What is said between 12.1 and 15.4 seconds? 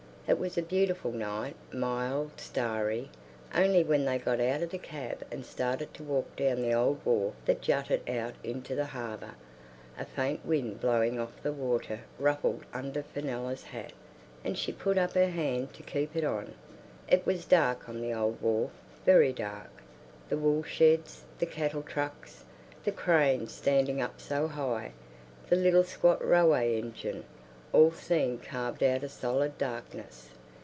ruffled under Fenella's hat, and she put up her